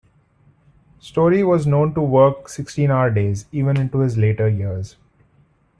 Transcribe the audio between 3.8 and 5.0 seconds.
his later years.